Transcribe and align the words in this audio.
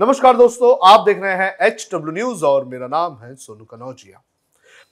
नमस्कार 0.00 0.36
दोस्तों, 0.36 0.68
आप 0.88 1.00
देख 1.06 1.18
रहे 1.18 1.32
हैं 1.36 1.56
एच 1.62 1.88
डब्ल्यू 1.92 2.12
न्यूज़ 2.12 2.44
और 2.44 2.64
मेरा 2.64 2.86
नाम 2.86 3.18
है 3.22 3.34
सोनू 3.36 3.64
कनौजिया। 3.64 4.22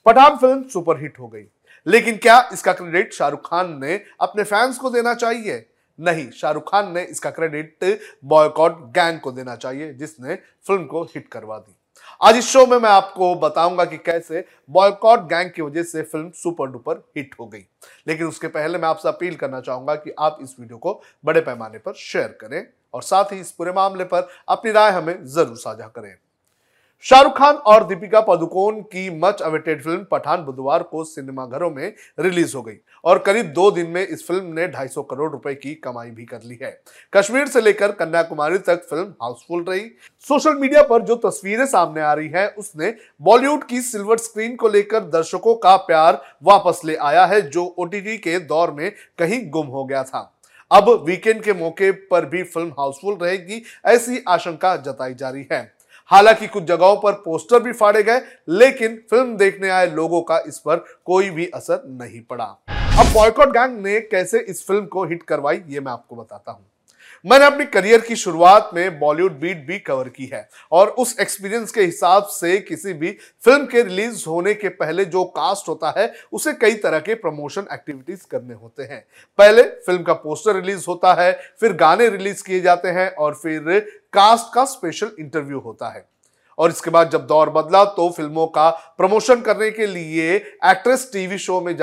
पठान 0.06 0.36
फ़िल्म 0.36 0.62
सुपरहिट 0.68 1.18
हो 1.20 1.28
गई, 1.28 1.44
लेकिन 1.86 2.16
क्या 2.16 2.36
इसका 2.52 2.72
क्रेडिट 2.72 3.14
शाहरुख 3.14 3.46
खान 3.46 3.72
ने 3.80 4.00
अपने 4.20 4.44
फैंस 4.44 4.78
को 4.78 4.90
देना 4.90 5.14
चाहिए? 5.14 5.64
नहीं, 5.98 6.28
शाहरुख 6.32 6.70
खान 6.70 6.92
ने 6.94 7.02
इसका 7.04 7.30
क्रेडिट 7.30 8.00
बॉयकॉट 8.24 8.84
गैंग 8.94 9.20
को 9.20 9.32
देना 9.32 9.56
चाहिए, 9.56 9.92
जिसने 9.94 10.34
फ़िल्म 10.66 10.84
को 10.84 11.02
हिट 11.04 11.28
करवा 11.28 11.58
दी। 11.58 11.74
आज 12.20 12.36
इस 12.36 12.48
शो 12.48 12.66
में 12.66 12.78
मैं 12.78 12.90
आपको 12.90 13.34
बताऊँगा 13.38 13.84
कि 13.84 13.96
कैसे 13.98 14.44
बॉयकॉट 14.70 15.28
गैंग 15.28 15.50
की 15.50 15.62
वजह 15.62 15.82
से 15.84 16.02
फ़िल्म 16.04 16.30
सुपर 16.36 16.70
डुपर 16.70 17.04
हिट 17.16 17.34
हो 17.40 17.46
गई। 17.46 17.64
लेकिन 18.08 18.26
उसके 18.26 18.48
पहले 18.48 18.78
मैं 18.78 18.88
आपसे 18.88 19.08
अपील 19.08 19.36
करना 19.36 19.60
चाहूँगा 19.60 19.94
कि 19.94 20.14
आप 20.18 20.38
इस 20.42 20.54
वीडियो 20.60 20.78
को 20.78 21.00
बड़े 21.24 21.40
पैमाने 21.40 21.78
पर 21.78 21.94
शेयर 21.96 22.38
करें। 22.40 22.66
और 22.94 23.02
साथ 23.02 23.32
ही 23.32 23.40
इस 23.40 23.50
पूरे 23.50 23.72
मामले 23.72 24.04
पर 24.04 24.28
अपनी 24.48 24.72
राय 24.72 24.90
हमें 24.90 25.24
ज़रूर 25.26 25.56
साझा 25.56 25.86
करें। 25.88 26.14
शाहरुख 27.04 27.36
खान 27.38 27.54
और 27.54 27.84
दीपिका 27.86 28.20
पादुकोण 28.20 28.80
की 28.82 29.08
मच 29.18 29.42
अवेटेड 29.42 29.82
फ़िल्म 29.82 30.04
पठान 30.10 30.42
बुधवार 30.44 30.82
को 30.82 31.02
सिनेमाघरों 31.04 31.70
में 31.70 31.92
रिलीज़ 32.18 32.54
हो 32.56 32.62
गई 32.62 32.74
और 33.04 33.18
करीब 33.18 33.52
दो 33.52 33.70
दिन 33.70 33.90
में 33.90 34.00
इस 34.02 34.26
फ़िल्म 34.28 34.52
ने 34.54 34.66
250 34.68 35.04
करोड़ 35.10 35.30
रुपए 35.32 35.54
की 35.54 35.74
कमाई 35.74 36.10
भी 36.10 36.24
कर 36.24 36.42
ली 36.42 36.58
है। 36.62 36.70
कश्मीर 37.12 37.46
से 37.46 37.60
लेकर 37.60 37.92
कन्याकुमारी 37.92 38.58
तक 38.58 38.82
फ़िल्म 38.90 39.14
हाउसफुल 39.22 39.62
रही। 39.64 39.84
सोशल 40.26 40.54
मीडिया 40.54 40.82
पर 40.82 41.02
जो 41.02 41.16
तस्वीरें 41.20 41.66
सामने 41.66 42.00
आ 42.00 42.12
रही 42.12 42.28
है, 42.28 42.48
उसने 42.48 42.94
बॉलीवुड 43.20 43.64
की 43.64 43.80
सिल्वर 43.82 44.18
स्क्रीन 44.18 44.56
को 44.56 44.68
लेकर 44.68 45.04
दर्शकों 45.10 45.54
का 45.56 45.76
प्यार 45.76 46.20
वापस 46.42 46.80
ले 46.84 46.96
आया 46.96 47.24
है, 47.26 47.40
जो 47.40 47.64
ओटीटी 47.78 48.16
के 48.18 48.38
दौर 48.40 48.70
में 48.70 48.90
कहीं 49.18 49.40
गुम 49.50 49.66
हो 49.66 49.84
गया 49.84 50.02
था। 50.02 50.37
अब 50.70 50.88
वीकेंड 51.04 51.42
के 51.42 51.52
मौके 51.52 51.90
पर 51.90 52.24
भी 52.26 52.42
फ़िल्म 52.42 52.68
हाउसफुल 52.70 53.14
रहेगी, 53.16 53.62
ऐसी 53.86 54.22
आशंका 54.28 54.76
जताई 54.76 55.14
जा 55.14 55.28
रही 55.30 55.46
है। 55.52 55.60
हालाँकि 56.10 56.46
कुछ 56.46 56.64
जगहों 56.64 56.96
पर 56.96 57.12
पोस्टर 57.14 57.62
भी 57.62 57.72
फाड़े 57.72 58.02
गए, 58.02 58.20
लेकिन 58.48 58.96
फ़िल्म 59.10 59.36
देखने 59.36 59.70
आए 59.70 59.86
लोगों 59.86 60.20
का 60.22 60.38
इस 60.38 60.58
पर 60.58 60.84
कोई 61.06 61.30
भी 61.30 61.46
असर 61.46 61.82
नहीं 61.88 62.20
पड़ा। 62.22 62.44
अब 63.00 63.12
बॉयकॉट 63.14 63.48
गैंग 63.48 63.78
ने 63.78 64.00
कैसे 64.00 64.38
इस 64.40 64.66
फ़िल्म 64.66 64.86
को 64.86 65.04
हिट 65.04 65.22
करवाई, 65.22 65.62
ये 65.68 65.80
मैं 65.80 65.92
आपको 65.92 66.16
बताता 66.16 66.52
हूँ। 66.52 66.64
मैंने 67.24 67.44
अपनी 67.44 67.64
करियर 67.64 68.00
की 68.00 68.16
शुरुआत 68.16 68.70
में 68.74 68.98
बॉलीवुड 68.98 69.38
बीट 69.40 69.66
भी 69.66 69.78
कवर 69.78 70.08
की 70.08 70.26
है 70.26 70.48
और 70.72 70.88
उस 70.98 71.14
एक्सपीरियंस 71.20 71.72
के 71.72 71.82
हिसाब 71.82 72.24
से 72.24 72.58
किसी 72.58 72.92
भी 72.92 73.10
फ़िल्म 73.44 73.66
के 73.66 73.82
रिलीज़ 73.82 74.24
होने 74.28 74.54
के 74.54 74.68
पहले 74.68 75.04
जो 75.04 75.24
कास्ट 75.26 75.68
होता 75.68 75.94
है, 75.98 76.12
उसे 76.32 76.52
कई 76.52 76.74
तरह 76.74 77.00
के 77.00 77.14
प्रमोशन 77.14 77.66
एक्टिविटीज़ 77.72 78.26
करने 78.30 78.54
होते 78.54 78.82
हैं। 78.82 79.04
पहले 79.38 79.62
फ़िल्म 79.62 80.02
का 80.02 80.12
पोस्टर 80.14 80.54
रिलीज़ 80.54 80.84
होता 80.88 81.14
है, 81.14 81.32
फिर 81.60 81.72
गाने 81.72 82.08
रिलीज़ 82.08 82.42
किए 82.42 82.60
जाते 82.60 82.88
हैं 82.88 83.10
और 83.10 83.34
फिर 83.34 83.80
कास्ट 84.12 84.54
का 84.54 84.64
स्पेशल 84.66 85.10
इंटरव्यू 85.20 85.58
होता 85.58 85.88
है। 85.88 86.06
और 86.58 86.70
इसके 86.70 86.90
बाद 86.90 87.10
जब 87.10 87.26
दौर 87.26 87.50
बदला 87.50 87.84
तो 87.86 88.08
फ़िल्मों 88.10 88.46
का 88.46 88.68
प्रमोशन 88.98 89.40
करने 89.40 89.70
के 89.70 89.86
लिए 89.86 90.34
एक्ट्रेस 90.36 91.08
टीवी 91.12 91.38
शो 91.38 91.60
में 91.60 91.76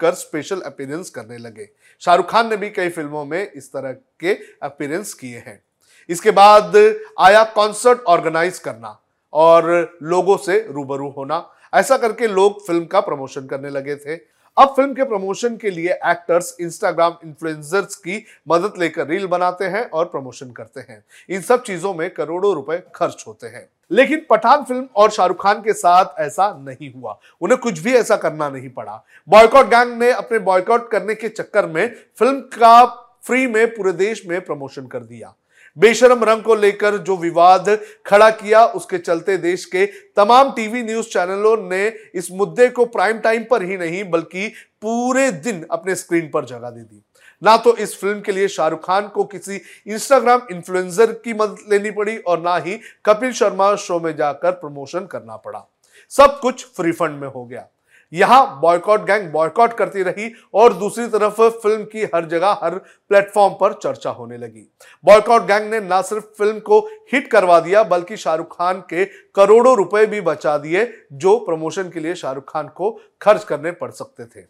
जाकर 0.00 0.14
स्पेशल 0.14 0.60
अपीयरेंस 0.62 1.10
करने 1.10 1.38
लगे। 1.38 1.68
शाहरुख 2.02 2.30
खान 2.30 2.48
ने 2.50 2.56
भी 2.56 2.70
कई 2.70 2.88
फ़िल्मों 2.88 3.24
में 3.24 3.52
इस 3.52 3.72
तरह 3.72 3.92
के 4.20 4.32
अपीयरेंस 4.62 5.12
किए 5.14 5.38
हैं। 5.38 5.62
इसके 6.08 6.30
बाद 6.30 6.76
आया 7.20 7.44
कॉन्सर्ट 7.54 8.00
ऑर्गेनाइज 8.08 8.58
करना 8.58 8.98
और 9.32 9.98
लोगों 10.02 10.36
से 10.36 10.58
रूबरू 10.70 11.08
होना। 11.10 11.46
ऐसा 11.74 11.96
करके 11.96 12.26
लोग 12.26 12.66
फ़िल्म 12.66 12.84
का 12.84 13.00
प्रमोशन 13.00 13.46
करने 13.46 13.70
लगे 13.70 13.96
थे। 13.96 14.16
अब 14.56 14.72
फ़िल्म 14.76 14.94
के 14.94 15.04
प्रमोशन 15.04 15.56
के 15.56 15.70
लिए 15.70 15.92
एक्टर्स 16.06 16.56
इंस्टाग्राम 16.60 17.16
इन्फ्लुएंसर्स 17.24 17.94
की 17.96 18.24
मदद 18.48 18.78
लेकर 18.78 19.06
रील 19.06 19.26
बनाते 19.26 19.64
हैं 19.64 19.84
और 19.90 20.04
प्रमोशन 20.04 20.50
करते 20.50 20.80
हैं। 20.80 21.04
इन 21.30 21.40
सब 21.40 21.62
चीज़ों 21.62 21.94
में 21.94 22.08
करोड़ों 22.10 22.54
रुपए 22.54 22.82
खर्च 22.94 23.24
होते 23.26 23.46
हैं। 23.46 23.68
लेकिन 23.90 24.26
पठान 24.30 24.62
फ़िल्म 24.64 24.88
और 24.96 25.10
शाहरुख 25.10 25.42
खान 25.42 25.60
के 25.60 25.72
साथ 25.72 26.20
ऐसा 26.20 26.52
नहीं 26.58 26.92
हुआ। 26.92 27.18
उन्हें 27.40 27.60
कुछ 27.60 27.78
भी 27.78 27.94
ऐसा 27.94 28.16
करना 28.16 28.48
नहीं 28.48 28.68
पड़ा। 28.68 29.04
बॉयकॉट 29.28 29.66
गैंग 29.66 29.98
ने 29.98 30.10
अपने 30.12 30.38
बॉयकॉट 30.38 30.90
करने 30.90 31.14
के 31.14 31.28
चक्कर 31.28 31.66
में 31.66 31.86
फ़िल्म 32.18 32.40
का 32.40 32.84
फ्री 33.22 33.46
में, 33.46 33.66
पूरे 33.66 33.92
देश 33.92 34.26
में 34.26 34.40
प्रमोशन 34.40 34.86
कर 34.86 35.00
दिया। 35.00 35.34
बेशरम 35.76 36.24
रंग 36.24 36.42
को 36.42 36.54
लेकर 36.54 36.96
जो 36.98 37.16
विवाद 37.16 37.68
खड़ा 38.06 38.30
किया, 38.30 38.64
उसके 38.64 38.98
चलते 38.98 39.36
देश 39.38 39.64
के 39.64 39.86
तमाम 40.16 40.50
टीवी 40.52 40.82
न्यूज़ 40.82 41.06
चैनलों 41.06 41.56
ने 41.70 41.86
इस 42.14 42.30
मुद्दे 42.32 42.68
को 42.68 42.84
प्राइम 42.86 43.18
टाइम 43.18 43.44
पर 43.44 43.62
ही 43.62 43.76
नहीं, 43.76 44.02
बल्कि 44.04 44.48
पूरे 44.82 45.30
दिन 45.32 45.64
अपने 45.70 45.94
स्क्रीन 45.94 46.30
पर 46.30 46.44
जगह 46.44 46.70
दे 46.70 46.80
दी। 46.80 47.02
ना 47.42 47.56
तो 47.56 47.76
इस 47.76 47.94
फ़िल्म 48.00 48.20
के 48.20 48.32
लिए 48.32 48.48
शाहरुख 48.48 48.84
खान 48.84 49.08
को 49.08 49.24
किसी 49.24 49.60
इंस्टाग्राम 49.86 50.40
इन्फ्लुएंसर 50.50 51.12
की 51.14 51.34
मदद 51.34 51.70
लेनी 51.70 51.90
पड़ी 51.90 52.16
और 52.18 52.40
ना 52.40 52.56
ही 52.56 52.78
कपिल 53.04 53.32
शर्मा 53.32 53.74
शो 53.76 54.00
में 54.00 54.14
जाकर 54.16 54.50
प्रमोशन 54.52 55.06
करना 55.06 55.36
पड़ा। 55.36 55.66
सब 56.12 56.38
कुछ 56.40 56.66
फ्री 56.76 56.92
फंड 56.92 57.20
में 57.20 57.28
हो 57.28 57.44
गया। 57.44 57.66
यहाँ 58.12 58.60
बॉयकॉट 58.60 59.04
गैंग 59.06 59.28
बॉयकॉट 59.32 59.72
करती 59.72 60.02
रही 60.02 60.30
और 60.54 60.72
दूसरी 60.72 61.06
तरफ़ 61.08 61.40
फ़िल्म 61.42 61.84
की 61.84 62.04
हर 62.14 62.24
जगह, 62.24 62.58
हर 62.62 62.74
प्लेटफॉर्म 63.10 63.54
पर 63.54 63.72
चर्चा 63.74 64.10
होने 64.10 64.36
लगी। 64.36 64.66
बॉयकॉट 65.04 65.46
गैंग 65.46 65.70
ने 65.70 65.80
ना 65.80 66.00
सिर्फ़ 66.02 66.24
फ़िल्म 66.38 66.58
को 66.60 66.78
हिट 67.12 67.30
करवा 67.30 67.58
दिया, 67.60 67.82
बल्कि 67.82 68.16
शाहरुख 68.16 68.56
खान 68.56 68.80
के 68.90 69.04
करोड़ों 69.34 69.76
रुपए 69.76 70.06
भी 70.06 70.20
बचा 70.20 70.56
दिए, 70.58 70.86
जो 71.12 71.36
प्रमोशन 71.38 71.90
के 71.90 72.00
लिए 72.00 72.14
शाहरुख 72.14 72.52
खान 72.52 72.68
को 72.68 72.90
खर्च 73.20 73.44
करने 73.44 73.70
पड़ 73.72 73.90
सकते 73.90 74.24
थे। 74.24 74.46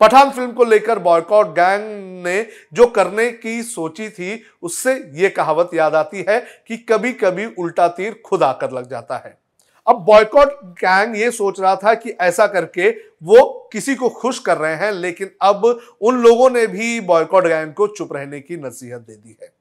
पठान 0.00 0.30
फ़िल्म 0.30 0.52
को 0.52 0.64
लेकर 0.64 0.98
बॉयकॉट 0.98 1.46
गैंग 1.48 2.24
ने 2.24 2.46
जो 2.72 2.86
करने 2.86 3.30
की 3.30 3.62
सोची 3.62 4.08
थी, 4.08 4.42
उससे 4.62 4.94
यह 5.14 5.32
कहावत 5.36 5.70
याद 5.74 5.94
आती 5.94 6.24
है 6.28 6.38
कि 6.68 6.76
कभी 6.88 7.12
कभी 7.14 7.46
उल्टा 7.54 7.88
तीर 7.88 8.20
खुद 8.26 8.42
आकर 8.42 8.70
लग 8.70 8.90
जाता 8.90 9.16
है। 9.16 9.38
अब 9.86 10.04
बॉयकॉट 10.04 10.52
गैंग 10.78 11.16
ये 11.16 11.30
सोच 11.30 11.60
रहा 11.60 11.74
था 11.76 11.94
कि 11.94 12.10
ऐसा 12.10 12.46
करके 12.46 12.88
वो 13.22 13.68
किसी 13.72 13.94
को 13.94 14.08
खुश 14.10 14.38
कर 14.38 14.56
रहे 14.58 14.74
हैं, 14.76 14.90
लेकिन 14.92 15.30
अब 15.42 15.64
उन 16.00 16.22
लोगों 16.22 16.50
ने 16.50 16.66
भी 16.66 17.00
बॉयकॉट 17.02 17.46
गैंग 17.46 17.72
को 17.72 17.86
चुप 17.88 18.12
रहने 18.12 18.40
की 18.40 18.56
नसीहत 18.56 19.00
दे 19.00 19.16
दी 19.16 19.36
है। 19.42 19.52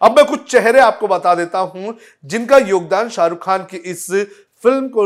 अब 0.00 0.16
मैं 0.16 0.24
कुछ 0.26 0.50
चेहरे 0.50 0.80
आपको 0.80 1.08
बता 1.08 1.34
देता 1.34 1.58
हूँ, 1.58 1.96
जिनका 2.24 2.56
योगदान 2.58 3.08
शाहरुख 3.08 3.44
खान 3.44 3.64
की 3.64 3.76
इस 3.76 4.10
फ़िल्म 4.62 4.88
को 4.88 5.04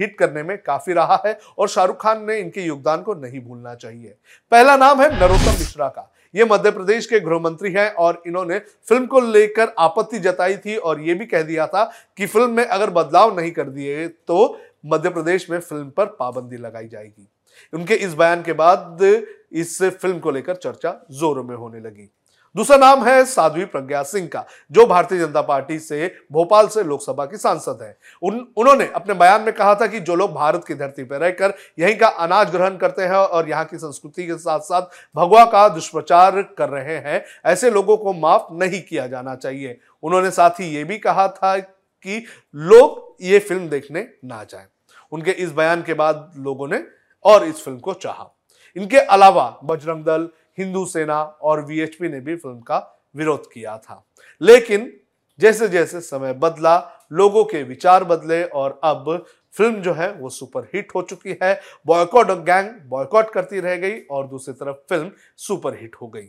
हिट 0.00 0.16
करने 0.18 0.42
में 0.42 0.56
काफ़ी 0.58 0.92
रहा 0.92 1.22
है, 1.26 1.38
और 1.58 1.68
शाहरुख 1.68 2.00
खान 2.02 2.24
ने 2.24 2.38
इनके 2.38 2.62
योगदान 2.62 3.02
को 3.02 3.14
नहीं 3.16 3.40
भूलना 3.40 3.74
चाहिए। 3.74 4.14
पहला 4.52 4.76
नाम 4.76 5.02
है 5.02 5.08
नरोत्तम 5.14 5.58
मिश्रा 5.58 5.88
का। 5.88 6.10
ये 6.34 6.44
मध्य 6.44 6.70
प्रदेश 6.70 7.06
के 7.06 7.20
गृह 7.20 7.38
मंत्री 7.38 7.72
हैं 7.72 7.90
और 7.94 8.22
इन्होंने 8.26 8.58
फ़िल्म 8.58 9.06
को 9.06 9.20
लेकर 9.22 9.72
आपत्ति 9.78 10.18
जताई 10.18 10.56
थी 10.56 10.76
और 10.76 11.00
ये 11.00 11.14
भी 11.14 11.26
कह 11.26 11.42
दिया 11.42 11.66
था 11.66 11.84
कि 12.18 12.26
फ़िल्म 12.26 12.50
में 12.50 12.64
अगर 12.64 12.90
बदलाव 12.90 13.36
नहीं 13.40 13.50
कर 13.50 13.68
दिए 13.68 14.06
तो 14.08 14.58
मध्य 14.86 15.10
प्रदेश 15.10 15.48
में 15.50 15.58
फ़िल्म 15.58 15.90
पर 15.90 16.06
पाबंदी 16.20 16.56
लगाई 16.56 16.88
जाएगी। 16.88 17.28
उनके 17.72 17.94
इस 17.94 18.14
बयान 18.14 18.42
के 18.42 18.52
बाद 18.52 19.02
इस 19.02 19.82
फ़िल्म 19.82 20.18
को 20.18 20.30
लेकर 20.30 20.54
चर्चा 20.56 20.94
जोरों 21.12 21.44
में 21.44 21.54
होने 21.56 21.80
लगी। 21.80 22.08
दूसरा 22.56 22.76
नाम 22.76 23.04
है 23.04 23.24
साध्वी 23.24 23.64
प्रज्ञा 23.64 24.02
सिंह 24.02 24.26
का, 24.28 24.44
जो 24.72 24.86
भारतीय 24.86 25.18
जनता 25.18 25.42
पार्टी 25.42 25.78
से 25.78 26.06
भोपाल 26.32 26.68
से 26.68 26.82
लोकसभा 26.84 27.26
की 27.26 27.36
सांसद 27.36 27.78
है। 27.82 27.96
उन, 28.22 28.46
उन्होंने 28.56 28.86
अपने 28.86 29.14
बयान 29.14 29.42
में 29.42 29.52
कहा 29.54 29.74
था 29.74 29.86
कि 29.86 30.00
जो 30.00 30.14
लोग 30.14 30.32
भारत 30.32 30.64
की 30.68 30.74
धरती 30.74 31.04
पर 31.04 31.18
रहकर 31.18 31.54
यहीं 31.78 31.96
का 31.96 32.08
अनाज 32.08 32.50
ग्रहण 32.50 32.76
करते 32.76 33.02
हैं 33.02 33.10
और 33.10 33.48
यहाँ 33.48 33.64
की 33.64 33.78
संस्कृति 33.78 34.26
के 34.26 34.36
साथ 34.38 34.60
साथ 34.60 34.82
भगवा 35.16 35.44
का 35.44 35.68
दुष्प्रचार 35.68 36.42
कर 36.58 36.68
रहे 36.68 36.96
हैं, 36.96 37.24
ऐसे 37.44 37.70
लोगों 37.70 37.96
को 37.96 38.12
माफ़ 38.12 38.52
नहीं 38.54 38.82
किया 38.82 39.06
जाना 39.06 39.34
चाहिए। 39.36 39.78
उन्होंने 40.02 40.30
साथ 40.30 40.60
ही 40.60 40.66
ये 40.66 40.84
भी 40.84 40.98
कहा 40.98 41.28
था 41.28 41.56
कि 41.58 42.24
लोग 42.54 43.16
ये 43.22 43.38
फ़िल्म 43.38 43.68
देखने 43.68 44.06
ना 44.24 44.42
जाए। 44.44 44.66
उनके 45.12 45.30
इस 45.32 45.52
बयान 45.52 45.82
के 45.82 45.94
बाद 45.94 46.32
लोगों 46.36 46.68
ने 46.68 46.82
और 47.24 47.44
इस 47.44 47.64
फ़िल्म 47.64 47.78
को 47.78 47.94
चाहा। 47.94 48.30
इनके 48.76 48.98
अलावा 48.98 49.44
बजरंग 49.64 50.04
दल 50.04 50.28
हिंदू 50.60 50.84
सेना 50.86 51.20
और 51.42 51.64
वीएचपी 51.64 52.08
ने 52.08 52.20
भी 52.20 52.36
फ़िल्म 52.36 52.60
का 52.62 52.78
विरोध 53.16 53.52
किया 53.52 53.76
था। 53.78 54.04
लेकिन 54.40 54.92
जैसे 55.38 55.68
जैसे 55.68 56.00
समय 56.00 56.32
बदला, 56.34 56.78
लोगों 57.12 57.44
के 57.44 57.62
विचार 57.62 58.04
बदले 58.04 58.42
और 58.44 58.80
अब 58.84 59.24
फ़िल्म 59.54 59.80
जो 59.82 59.92
है 59.94 60.10
वो 60.12 60.28
सुपर 60.30 60.68
हिट 60.74 60.92
हो 60.94 61.02
चुकी 61.02 61.36
है। 61.42 61.60
बॉयकॉट 61.86 62.30
गैंग 62.44 62.68
बॉयकॉट 62.88 63.30
करती 63.32 63.60
रह 63.60 63.76
गई 63.76 63.98
और 64.10 64.26
दूसरी 64.26 64.54
तरफ़ 64.54 64.76
फ़िल्म 64.88 65.10
सुपर 65.38 65.78
हिट 65.80 65.96
हो 66.02 66.08
गई। 66.08 66.28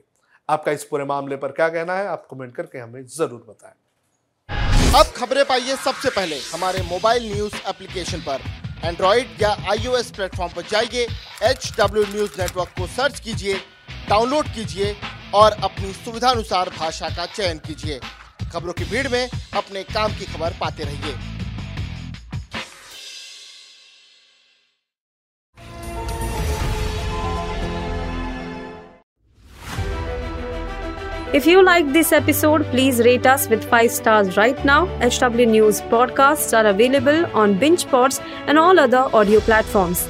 आपका 0.49 0.71
इस 0.71 0.83
पूरे 0.83 1.05
मामले 1.05 1.35
पर 1.35 1.51
क्या 1.51 1.67
कहना 1.69 1.93
है, 1.93 2.07
आप 2.07 2.27
कमेंट 2.31 2.55
करके 2.55 2.77
हमें 2.77 3.05
ज़रूर 3.07 3.45
बताएँ। 3.49 3.73
अब 4.95 5.11
खबरें 5.15 5.43
पाइए 5.45 5.75
सबसे 5.75 6.09
पहले 6.09 6.37
हमारे 6.45 6.81
मोबाइल 6.83 7.31
न्यूज़ 7.33 7.55
एप्लीकेशन 7.69 8.21
पर। 8.21 8.41
एंड्रॉइड 8.83 9.41
या 9.41 9.49
आईओएस 9.71 10.11
प्लेटफॉर्म 10.11 10.53
पर 10.53 10.61
जाइए 10.69 11.05
एचडब्ल्यू 11.43 12.03
न्यूज़ 12.05 12.41
नेटवर्क 12.41 12.69
को 12.77 12.87
सर्च 12.89 13.19
कीजिए 13.19 13.59
डाउनलोड 14.11 14.47
कीजिए 14.55 14.95
और 15.41 15.51
अपनी 15.63 15.91
सुविधानुसार 15.93 16.69
भाषा 16.77 17.09
का 17.17 17.25
चयन 17.25 17.59
कीजिए 17.67 17.99
खबरों 18.53 18.73
की 18.79 18.83
भीड़ 18.89 19.07
में 19.11 19.29
अपने 19.57 19.83
काम 19.97 20.17
की 20.19 20.25
खबर 20.33 20.57
पाते 20.61 20.83
रहिए 20.83 21.15
If 31.33 31.45
you 31.47 31.59
like 31.63 31.93
this 31.93 32.09
episode, 32.11 32.65
please 32.71 32.97
rate 32.99 33.25
us 33.25 33.47
with 33.47 33.63
5 33.73 33.91
stars 33.97 34.35
right 34.35 34.65
now. 34.65 34.79
HW 35.09 35.45
News 35.51 35.79
podcasts 35.93 36.57
are 36.61 36.65
available 36.71 37.21
on 37.33 37.53
BingePods 37.61 38.19
and 38.47 38.59
all 38.59 38.87
other 38.87 39.05
audio 39.13 39.39
platforms. 39.39 40.09